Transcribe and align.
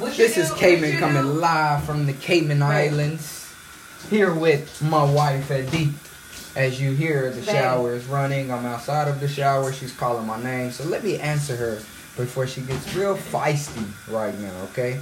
What 0.00 0.16
this 0.16 0.38
is 0.38 0.50
Cayman 0.52 0.96
coming 0.96 1.22
do? 1.24 1.28
live 1.28 1.84
from 1.84 2.06
the 2.06 2.14
Cayman 2.14 2.60
right. 2.60 2.90
Islands. 2.90 3.52
Here 4.08 4.32
with 4.32 4.80
my 4.80 5.04
wife 5.04 5.50
Edith. 5.50 6.54
As 6.56 6.80
you 6.80 6.92
hear, 6.92 7.30
the 7.30 7.42
shower 7.42 7.92
is 7.92 8.06
running. 8.06 8.50
I'm 8.50 8.64
outside 8.64 9.08
of 9.08 9.20
the 9.20 9.28
shower. 9.28 9.74
She's 9.74 9.94
calling 9.94 10.26
my 10.26 10.42
name. 10.42 10.70
So 10.70 10.84
let 10.84 11.04
me 11.04 11.18
answer 11.18 11.54
her 11.54 11.74
before 12.16 12.46
she 12.46 12.62
gets 12.62 12.94
real 12.94 13.14
feisty 13.14 13.86
right 14.10 14.36
now, 14.38 14.62
okay? 14.70 14.98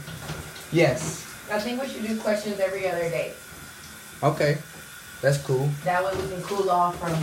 Yes. 0.72 1.24
I 1.48 1.60
think 1.60 1.80
we 1.80 1.86
should 1.86 2.04
do 2.04 2.18
questions 2.18 2.58
every 2.58 2.88
other 2.88 3.08
day. 3.08 3.34
Okay. 4.24 4.58
That's 5.22 5.38
cool. 5.38 5.70
That 5.84 6.04
way 6.04 6.12
we 6.20 6.28
can 6.28 6.42
cool 6.42 6.68
off 6.70 6.98
from 6.98 7.14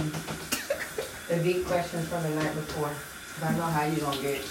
the 1.27 1.43
deep 1.43 1.65
questions 1.65 2.07
from 2.07 2.23
the 2.23 2.29
night 2.29 2.55
before. 2.55 2.91
I 3.45 3.53
know 3.57 3.63
how 3.63 3.83
you 3.83 3.99
gonna 3.99 4.21
get. 4.21 4.41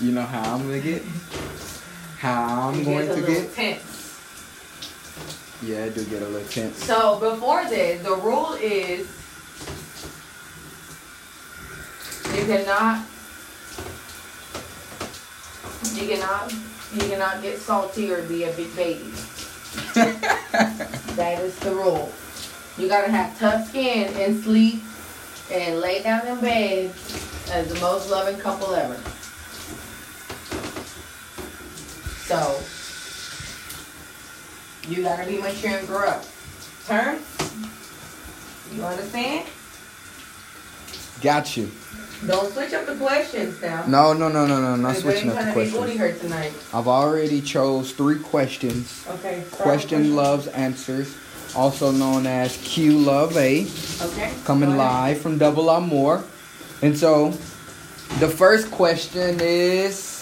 You 0.00 0.12
know 0.12 0.22
how 0.22 0.54
I'm 0.54 0.62
gonna 0.62 0.80
get? 0.80 1.02
How 2.24 2.70
I'm 2.70 2.82
going 2.84 3.06
to 3.06 3.20
get? 3.20 3.52
Tense. 3.52 4.18
Yeah, 5.62 5.84
I 5.84 5.88
do 5.90 6.02
get 6.06 6.22
a 6.22 6.26
little 6.26 6.48
tense. 6.48 6.82
So 6.82 7.20
before 7.20 7.64
this, 7.64 8.02
the 8.02 8.14
rule 8.16 8.54
is 8.54 9.06
you 12.34 12.46
cannot 12.46 13.04
you 15.92 16.08
cannot 16.08 16.50
you 16.94 17.00
cannot 17.10 17.42
get 17.42 17.58
salty 17.58 18.10
or 18.10 18.22
be 18.22 18.44
a 18.44 18.52
big 18.54 18.74
baby. 18.74 19.04
that 19.92 21.42
is 21.42 21.58
the 21.58 21.74
rule. 21.74 22.10
You 22.78 22.88
gotta 22.88 23.12
have 23.12 23.38
tough 23.38 23.68
skin 23.68 24.10
and 24.14 24.42
sleep 24.42 24.82
and 25.52 25.78
lay 25.78 26.02
down 26.02 26.26
in 26.26 26.40
bed 26.40 26.90
as 27.50 27.68
the 27.68 27.78
most 27.80 28.10
loving 28.10 28.38
couple 28.38 28.74
ever. 28.74 28.98
So 32.24 32.58
you 34.88 35.02
gotta 35.02 35.26
be 35.26 35.38
mature 35.38 35.78
and 35.78 35.86
grow 35.86 36.08
up. 36.08 36.24
Turn. 36.86 37.18
You 38.72 38.82
understand? 38.82 39.46
Got 41.20 41.56
you. 41.56 41.70
Don't 42.26 42.50
switch 42.52 42.72
up 42.72 42.86
the 42.86 42.94
questions 42.96 43.60
now. 43.60 43.84
No, 43.86 44.12
no, 44.14 44.28
no, 44.28 44.46
no, 44.46 44.60
no, 44.60 44.76
not 44.76 44.96
switching 44.96 45.30
up 45.30 45.44
the 45.44 45.52
questions. 45.52 46.32
I've 46.72 46.88
already 46.88 47.42
chose 47.42 47.92
three 47.92 48.18
questions. 48.18 49.04
Okay. 49.08 49.44
Question 49.50 50.16
loves 50.16 50.46
answers, 50.48 51.14
also 51.54 51.90
known 51.90 52.26
as 52.26 52.56
Q 52.58 52.98
Love 52.98 53.36
A. 53.36 53.66
Okay. 54.00 54.32
Coming 54.44 54.76
live 54.76 55.20
from 55.20 55.36
Double 55.36 55.68
Amore. 55.68 56.24
And 56.80 56.96
so, 56.96 57.30
the 58.18 58.28
first 58.28 58.70
question 58.70 59.38
is 59.40 60.13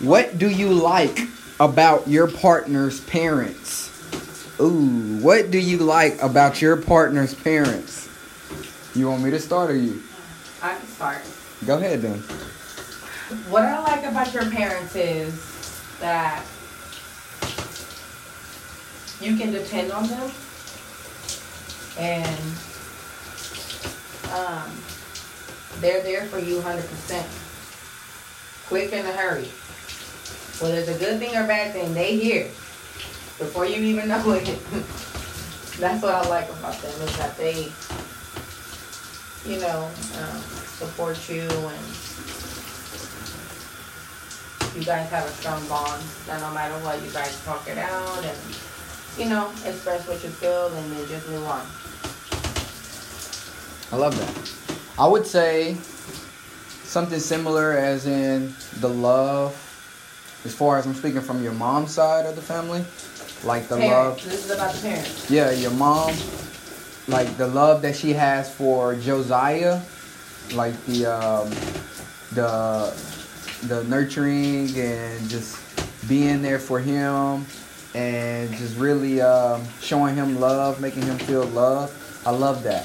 What 0.00 0.38
do 0.38 0.48
you 0.48 0.72
like 0.72 1.18
about 1.58 2.06
your 2.06 2.30
partner's 2.30 3.00
parents? 3.00 3.90
Ooh, 4.60 5.18
what 5.20 5.50
do 5.50 5.58
you 5.58 5.78
like 5.78 6.22
about 6.22 6.62
your 6.62 6.76
partner's 6.76 7.34
parents? 7.34 8.08
You 8.94 9.08
want 9.08 9.24
me 9.24 9.32
to 9.32 9.40
start 9.40 9.70
or 9.70 9.76
you? 9.76 10.00
I 10.62 10.76
can 10.76 10.86
start. 10.86 11.18
Go 11.66 11.78
ahead 11.78 12.02
then. 12.02 12.20
What 13.50 13.64
I 13.64 13.82
like 13.82 14.04
about 14.04 14.32
your 14.32 14.48
parents 14.48 14.94
is 14.94 15.34
that 15.98 16.44
you 19.20 19.36
can 19.36 19.50
depend 19.50 19.90
on 19.90 20.06
them 20.06 20.30
and 21.98 22.40
um, 24.32 24.70
they're 25.80 26.04
there 26.04 26.24
for 26.26 26.38
you 26.38 26.60
100%. 26.60 28.68
Quick 28.68 28.92
in 28.92 29.04
a 29.04 29.12
hurry. 29.12 29.48
Whether 30.60 30.78
it's 30.78 30.88
a 30.88 30.98
good 30.98 31.20
thing 31.20 31.36
or 31.36 31.46
bad 31.46 31.72
thing, 31.72 31.94
they 31.94 32.16
hear 32.16 32.44
before 33.38 33.64
you 33.64 33.76
even 33.76 34.08
know 34.08 34.30
it. 34.32 34.44
That's 35.78 36.02
what 36.02 36.14
I 36.14 36.28
like 36.28 36.48
about 36.50 36.74
them 36.82 36.90
is 37.02 37.16
that 37.18 37.36
they, 37.38 37.70
you 39.48 39.60
know, 39.60 39.84
um, 40.18 40.40
support 40.78 41.28
you 41.28 41.42
and 41.42 41.84
you 44.74 44.84
guys 44.84 45.08
have 45.10 45.24
a 45.24 45.30
strong 45.30 45.64
bond. 45.68 46.02
That 46.26 46.40
no 46.40 46.52
matter 46.52 46.74
what, 46.84 47.00
you 47.04 47.10
guys 47.12 47.40
talk 47.44 47.68
it 47.68 47.78
out 47.78 48.24
and 48.24 48.38
you 49.16 49.28
know 49.28 49.50
express 49.64 50.08
what 50.08 50.22
you 50.24 50.30
feel 50.30 50.66
and 50.66 50.92
then 50.92 51.06
just 51.06 51.28
move 51.28 51.46
on. 51.46 51.64
I 53.92 53.96
love 53.96 54.18
that. 54.18 54.52
I 54.98 55.06
would 55.06 55.26
say 55.26 55.74
something 56.82 57.20
similar 57.20 57.78
as 57.78 58.08
in 58.08 58.52
the 58.80 58.88
love 58.88 59.67
as 60.44 60.54
far 60.54 60.78
as 60.78 60.86
I'm 60.86 60.94
speaking 60.94 61.20
from 61.20 61.42
your 61.42 61.52
mom's 61.52 61.92
side 61.92 62.26
of 62.26 62.36
the 62.36 62.42
family, 62.42 62.84
like 63.44 63.68
the 63.68 63.76
parents. 63.76 64.24
love. 64.24 64.32
This 64.32 64.44
is 64.44 64.50
about 64.50 64.74
the 64.74 64.88
parents. 64.88 65.30
Yeah, 65.30 65.50
your 65.50 65.70
mom, 65.72 66.14
like 67.08 67.36
the 67.36 67.46
love 67.48 67.82
that 67.82 67.96
she 67.96 68.12
has 68.12 68.52
for 68.52 68.94
Josiah, 68.94 69.80
like 70.54 70.74
the 70.86 71.06
um, 71.06 71.50
the 72.32 72.94
the 73.66 73.84
nurturing 73.84 74.76
and 74.76 75.28
just 75.28 75.58
being 76.08 76.42
there 76.42 76.58
for 76.58 76.78
him 76.78 77.44
and 77.94 78.50
just 78.52 78.78
really 78.78 79.20
um, 79.20 79.62
showing 79.80 80.14
him 80.14 80.38
love, 80.38 80.80
making 80.80 81.02
him 81.02 81.18
feel 81.18 81.44
love. 81.44 81.92
I 82.24 82.30
love 82.30 82.62
that. 82.64 82.82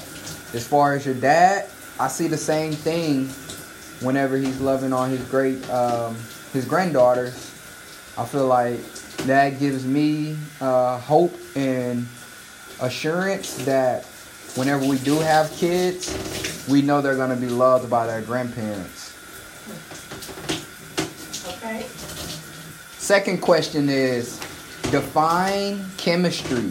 As 0.54 0.66
far 0.66 0.94
as 0.94 1.04
your 1.04 1.14
dad, 1.14 1.68
I 1.98 2.08
see 2.08 2.26
the 2.26 2.36
same 2.36 2.72
thing 2.72 3.28
whenever 4.04 4.36
he's 4.36 4.60
loving 4.60 4.92
on 4.92 5.10
his 5.10 5.22
great 5.28 5.68
um, 5.70 6.16
his 6.54 6.64
granddaughters 6.64 7.54
I 8.16 8.24
feel 8.24 8.46
like 8.46 8.80
that 9.26 9.58
gives 9.58 9.84
me 9.84 10.36
uh, 10.60 10.98
hope 11.00 11.34
and 11.56 12.06
assurance 12.80 13.56
that 13.64 14.04
whenever 14.54 14.86
we 14.86 14.98
do 14.98 15.18
have 15.18 15.50
kids, 15.52 16.64
we 16.70 16.80
know 16.80 17.00
they're 17.00 17.16
going 17.16 17.30
to 17.30 17.36
be 17.36 17.48
loved 17.48 17.90
by 17.90 18.06
their 18.06 18.22
grandparents. 18.22 19.16
Okay. 21.56 21.86
Second 22.98 23.42
question 23.42 23.88
is 23.88 24.38
define 24.92 25.84
chemistry. 25.96 26.70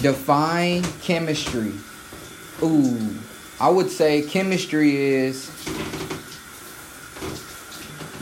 Define 0.00 0.82
chemistry. 1.02 1.72
Ooh, 2.62 3.10
I 3.60 3.68
would 3.68 3.90
say 3.90 4.22
chemistry 4.22 4.96
is 4.96 5.50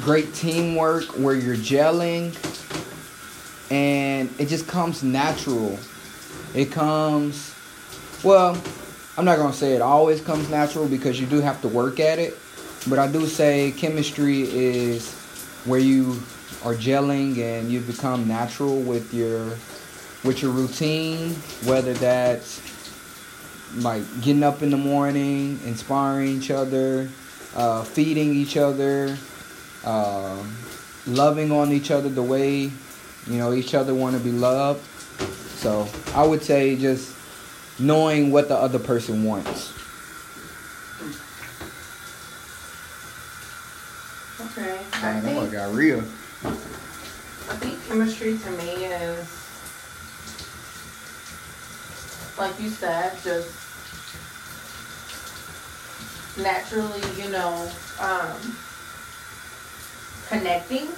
great 0.03 0.35
teamwork 0.35 1.05
where 1.19 1.35
you're 1.35 1.57
gelling 1.57 2.35
and 3.71 4.29
it 4.39 4.49
just 4.49 4.67
comes 4.67 5.03
natural. 5.03 5.79
It 6.55 6.73
comes, 6.73 7.55
well, 8.25 8.61
I'm 9.17 9.25
not 9.25 9.37
to 9.37 9.53
say 9.53 9.75
it 9.75 9.83
always 9.83 10.21
comes 10.21 10.51
natural 10.51 10.89
because 10.89 11.21
you 11.21 11.27
do 11.27 11.41
have 11.41 11.61
to 11.63 11.69
work 11.69 12.01
at 12.01 12.19
it, 12.19 12.37
but 12.89 12.99
I 12.99 13.11
do 13.11 13.27
say 13.27 13.73
chemistry 13.73 14.43
is 14.43 15.15
where 15.65 15.81
you 15.81 16.21
are 16.65 16.75
gelling 16.75 17.39
and 17.39 17.71
you 17.71 17.81
become 17.81 18.27
natural 18.27 18.81
with 18.81 19.15
your 19.15 19.57
with 20.25 20.41
your 20.43 20.53
routine, 20.53 21.31
whether 21.65 21.95
that's 21.95 22.61
like 23.77 24.03
getting 24.21 24.43
up 24.43 24.63
in 24.63 24.71
the 24.71 24.77
morning, 24.77 25.59
inspiring 25.65 26.29
each 26.29 26.51
other, 26.51 27.09
uh, 27.57 27.83
feeding 27.83 28.33
each 28.35 28.57
other, 28.57 29.17
um, 29.85 30.57
loving 31.07 31.53
on 31.53 31.73
each 31.73 31.91
other 31.91 32.09
the 32.09 32.23
way 32.23 32.71
you 33.27 33.39
know 33.39 33.53
each 33.53 33.75
other 33.75 33.95
want 33.95 34.17
to 34.17 34.23
be 34.23 34.33
loved. 34.33 34.85
So 35.59 35.89
I 36.15 36.27
would 36.27 36.43
say 36.43 36.77
just 36.77 37.17
knowing 37.79 38.31
what 38.31 38.49
the 38.49 38.57
other 38.57 38.79
person 38.79 39.25
wants. 39.25 39.73
Okay. 44.41 44.79
I, 44.95 45.11
I 45.11 45.21
know 45.21 45.41
I 45.41 45.47
got 45.47 45.73
real. 45.73 46.01
I 46.01 47.57
think 47.57 47.85
chemistry 47.87 48.37
to 48.39 48.51
me 48.53 48.85
is 48.85 49.43
like 52.39 52.59
you 52.61 52.69
said, 52.69 53.13
just 53.23 53.53
naturally, 56.39 57.01
you 57.23 57.31
know, 57.31 57.71
um, 58.01 58.57
connecting. 60.33 60.89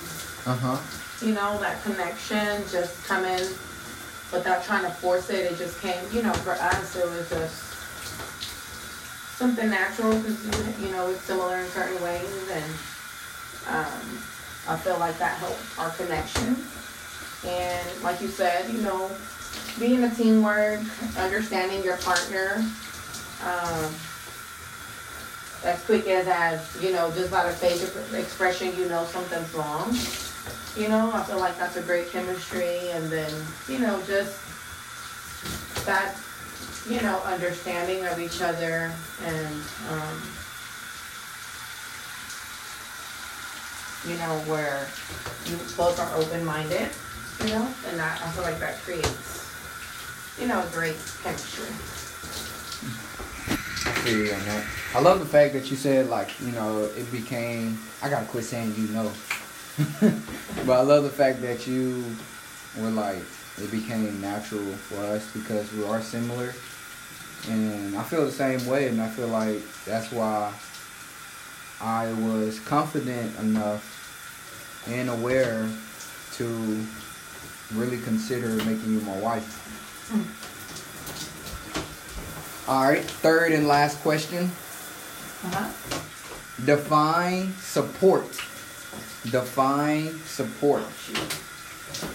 Uh 0.46 0.54
huh. 0.54 0.78
You 1.26 1.34
know, 1.34 1.58
that 1.58 1.82
connection 1.82 2.62
just 2.70 3.04
coming 3.04 3.40
without 4.32 4.64
trying 4.64 4.84
to 4.84 4.90
force 4.90 5.30
it. 5.30 5.50
It 5.50 5.58
just 5.58 5.80
came, 5.80 5.98
you 6.12 6.22
know, 6.22 6.32
for 6.32 6.52
us, 6.52 6.96
it 6.96 7.06
was 7.06 7.28
just 7.28 7.74
something 9.36 9.68
natural 9.68 10.16
because, 10.18 10.80
you 10.80 10.90
know, 10.90 11.08
it's 11.08 11.22
similar 11.22 11.58
in 11.58 11.66
certain 11.68 12.00
ways. 12.02 12.50
And 12.50 12.72
um, 13.68 14.18
I 14.68 14.76
feel 14.76 14.98
like 14.98 15.18
that 15.18 15.38
helped 15.38 15.62
our 15.78 15.90
connection. 15.90 16.56
And 17.46 18.02
like 18.02 18.20
you 18.20 18.28
said, 18.28 18.70
you 18.70 18.80
know, 18.82 19.10
being 19.78 20.04
a 20.04 20.14
teamwork, 20.14 20.80
understanding 21.16 21.82
your 21.82 21.96
partner, 21.98 22.64
um, 23.44 23.92
as 25.64 25.82
quick 25.84 26.06
as 26.06 26.28
as 26.28 26.82
you 26.82 26.92
know, 26.92 27.10
just 27.12 27.30
by 27.30 27.46
the 27.46 27.52
facial 27.52 27.88
expression, 28.14 28.76
you 28.76 28.88
know 28.88 29.04
something's 29.04 29.52
wrong. 29.54 29.96
You 30.76 30.88
know, 30.88 31.10
I 31.12 31.22
feel 31.22 31.38
like 31.38 31.56
that's 31.58 31.76
a 31.76 31.82
great 31.82 32.10
chemistry, 32.10 32.90
and 32.90 33.10
then 33.10 33.32
you 33.68 33.78
know 33.78 34.00
just 34.06 34.38
that 35.86 36.14
you 36.88 37.00
know 37.00 37.18
understanding 37.24 38.04
of 38.06 38.20
each 38.20 38.42
other 38.42 38.92
and 39.24 39.54
um, 39.88 40.20
you 44.06 44.16
know 44.18 44.38
where 44.46 44.86
you 45.46 45.56
both 45.76 45.98
are 45.98 46.14
open 46.16 46.44
minded. 46.44 46.90
You 47.40 47.50
know, 47.50 47.68
and 47.88 47.98
that 47.98 48.22
I 48.22 48.30
feel 48.30 48.44
like 48.44 48.60
that 48.60 48.78
creates 48.82 49.50
you 50.38 50.46
know 50.46 50.62
a 50.62 50.66
great 50.70 50.96
chemistry. 51.22 52.03
On 54.04 54.10
that. 54.10 54.66
I 54.94 55.00
love 55.00 55.18
the 55.18 55.24
fact 55.24 55.54
that 55.54 55.70
you 55.70 55.78
said 55.78 56.10
like 56.10 56.38
you 56.38 56.52
know 56.52 56.90
it 56.94 57.10
became. 57.10 57.78
I 58.02 58.10
gotta 58.10 58.26
quit 58.26 58.44
saying 58.44 58.74
you 58.76 58.88
know, 58.88 59.10
but 60.66 60.74
I 60.74 60.82
love 60.82 61.04
the 61.04 61.10
fact 61.10 61.40
that 61.40 61.66
you 61.66 62.04
were 62.78 62.90
like 62.90 63.22
it 63.56 63.70
became 63.70 64.20
natural 64.20 64.60
for 64.60 64.96
us 64.96 65.32
because 65.32 65.72
we 65.72 65.84
are 65.84 66.02
similar, 66.02 66.52
and 67.48 67.96
I 67.96 68.02
feel 68.02 68.26
the 68.26 68.30
same 68.30 68.66
way, 68.66 68.88
and 68.88 69.00
I 69.00 69.08
feel 69.08 69.28
like 69.28 69.62
that's 69.86 70.12
why 70.12 70.52
I 71.80 72.12
was 72.12 72.60
confident 72.60 73.34
enough 73.38 74.84
and 74.86 75.08
aware 75.08 75.66
to 76.32 76.86
really 77.72 78.00
consider 78.02 78.48
making 78.64 78.92
you 78.92 79.00
my 79.00 79.18
wife. 79.18 80.10
Mm. 80.12 80.53
All 82.66 82.84
right, 82.84 83.04
third 83.04 83.52
and 83.52 83.68
last 83.68 84.00
question. 84.00 84.44
Uh-huh. 85.44 85.68
Define 86.64 87.52
support. 87.58 88.24
Define 89.30 90.18
support. 90.20 90.84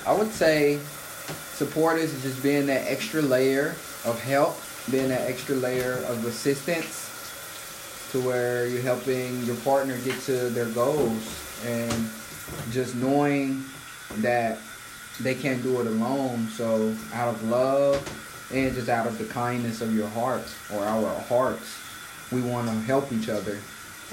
I 0.08 0.14
would 0.14 0.32
say 0.32 0.80
support 1.54 2.00
is 2.00 2.20
just 2.24 2.42
being 2.42 2.66
that 2.66 2.88
extra 2.88 3.22
layer 3.22 3.76
of 4.06 4.20
help, 4.24 4.60
being 4.90 5.10
that 5.10 5.30
extra 5.30 5.54
layer 5.54 6.04
of 6.08 6.26
assistance 6.26 7.06
to 8.12 8.20
where 8.20 8.66
you're 8.66 8.82
helping 8.82 9.44
your 9.44 9.58
partner 9.58 10.00
get 10.00 10.20
to 10.22 10.50
their 10.50 10.70
goals 10.70 11.62
and 11.64 12.10
just 12.72 12.96
knowing 12.96 13.64
that 14.18 14.58
they 15.20 15.36
can't 15.36 15.62
do 15.62 15.80
it 15.80 15.86
alone. 15.86 16.48
So 16.48 16.96
out 17.14 17.36
of 17.36 17.44
love 17.44 18.02
and 18.52 18.74
just 18.74 18.90
out 18.90 19.08
of 19.08 19.18
the 19.18 19.26
kindness 19.26 19.82
of 19.82 19.96
your 19.96 20.08
hearts 20.10 20.56
or 20.74 20.84
our 20.84 21.20
hearts, 21.22 21.78
we 22.32 22.42
want 22.42 22.68
to 22.68 22.74
help 22.82 23.12
each 23.12 23.30
other 23.30 23.58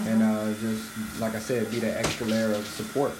and 0.05 0.23
uh, 0.23 0.53
just 0.61 1.21
like 1.21 1.35
I 1.35 1.39
said, 1.39 1.71
be 1.71 1.79
that 1.81 1.99
extra 1.99 2.27
layer 2.27 2.53
of 2.53 2.67
support. 2.67 3.13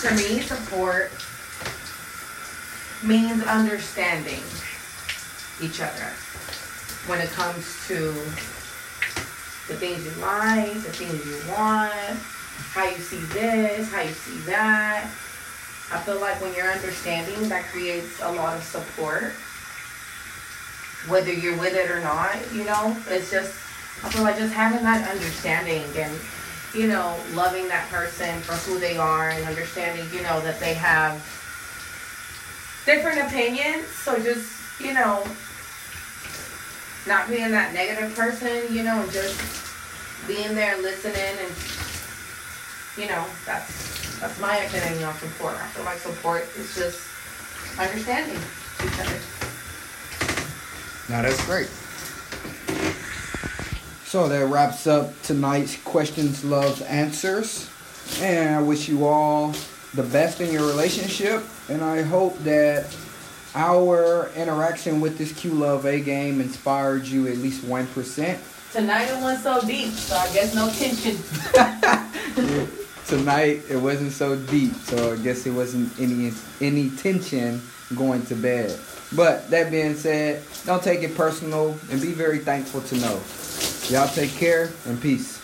To 0.00 0.14
me, 0.14 0.40
support 0.40 1.12
means 3.04 3.42
understanding 3.44 4.40
each 5.62 5.80
other 5.80 6.08
when 7.06 7.20
it 7.20 7.28
comes 7.30 7.86
to 7.88 8.12
the 9.68 9.76
things 9.76 10.04
you 10.04 10.22
like, 10.22 10.72
the 10.72 10.92
things 10.92 11.26
you 11.26 11.52
want, 11.52 12.18
how 12.72 12.84
you 12.84 12.96
see 12.96 13.20
this, 13.34 13.92
how 13.92 14.00
you 14.00 14.12
see 14.12 14.38
that. 14.50 15.10
I 15.92 15.98
feel 15.98 16.20
like 16.20 16.40
when 16.40 16.54
you're 16.54 16.70
understanding, 16.70 17.48
that 17.48 17.64
creates 17.64 18.20
a 18.22 18.30
lot 18.30 18.56
of 18.56 18.62
support. 18.62 19.32
Whether 21.08 21.32
you're 21.32 21.58
with 21.58 21.74
it 21.74 21.90
or 21.90 22.00
not, 22.00 22.36
you 22.52 22.64
know, 22.64 22.96
it's 23.08 23.30
just, 23.30 23.52
I 24.04 24.10
feel 24.10 24.22
like 24.22 24.36
just 24.36 24.52
having 24.54 24.82
that 24.84 25.10
understanding 25.10 25.84
and, 25.96 26.14
you 26.74 26.86
know, 26.86 27.16
loving 27.32 27.66
that 27.68 27.88
person 27.90 28.40
for 28.40 28.52
who 28.52 28.78
they 28.78 28.96
are 28.98 29.30
and 29.30 29.44
understanding, 29.46 30.06
you 30.12 30.22
know, 30.22 30.40
that 30.42 30.60
they 30.60 30.74
have 30.74 31.16
different 32.86 33.18
opinions. 33.26 33.86
So 33.88 34.16
just, 34.22 34.48
you 34.80 34.94
know, 34.94 35.24
not 37.06 37.28
being 37.28 37.50
that 37.50 37.72
negative 37.74 38.14
person, 38.14 38.72
you 38.72 38.84
know, 38.84 39.02
and 39.02 39.10
just 39.10 39.40
being 40.28 40.54
there 40.54 40.80
listening 40.80 41.16
and, 41.16 41.89
you 42.96 43.06
know, 43.06 43.24
that's 43.46 44.18
that's 44.20 44.38
my 44.40 44.56
opinion 44.58 45.04
on 45.04 45.14
support. 45.14 45.54
I 45.54 45.66
feel 45.68 45.84
like 45.84 45.98
support 45.98 46.42
is 46.56 46.74
just 46.74 47.00
understanding 47.78 48.36
each 48.84 49.00
other. 49.00 49.18
Now 51.08 51.22
that's 51.22 51.44
great. 51.46 51.68
So 54.04 54.28
that 54.28 54.46
wraps 54.46 54.86
up 54.86 55.20
tonight's 55.22 55.76
questions, 55.82 56.44
loves, 56.44 56.82
answers. 56.82 57.70
And 58.20 58.56
I 58.56 58.62
wish 58.62 58.88
you 58.88 59.06
all 59.06 59.54
the 59.94 60.02
best 60.02 60.40
in 60.40 60.52
your 60.52 60.66
relationship. 60.66 61.44
And 61.68 61.82
I 61.82 62.02
hope 62.02 62.36
that 62.40 62.94
our 63.54 64.30
interaction 64.34 65.00
with 65.00 65.16
this 65.16 65.32
Q 65.32 65.52
Love 65.52 65.86
A 65.86 66.00
game 66.00 66.40
inspired 66.40 67.06
you 67.06 67.28
at 67.28 67.38
least 67.38 67.62
1%. 67.64 68.38
Tonight 68.72 69.04
it 69.06 69.22
went 69.22 69.40
so 69.40 69.60
deep, 69.62 69.92
so 69.92 70.16
I 70.16 70.32
guess 70.32 70.54
no 70.54 70.68
tension. 70.70 71.16
Tonight 73.10 73.62
it 73.68 73.76
wasn't 73.76 74.12
so 74.12 74.36
deep, 74.36 74.72
so 74.72 75.14
I 75.14 75.16
guess 75.16 75.44
it 75.44 75.50
wasn't 75.50 75.98
any 75.98 76.32
any 76.60 76.90
tension 76.90 77.60
going 77.96 78.24
to 78.26 78.36
bed. 78.36 78.78
But 79.16 79.50
that 79.50 79.72
being 79.72 79.96
said, 79.96 80.44
don't 80.64 80.80
take 80.80 81.02
it 81.02 81.16
personal 81.16 81.76
and 81.90 82.00
be 82.00 82.12
very 82.12 82.38
thankful 82.38 82.82
to 82.82 82.96
know. 82.98 83.20
Y'all 83.88 84.06
take 84.14 84.30
care 84.30 84.70
and 84.86 85.02
peace. 85.02 85.39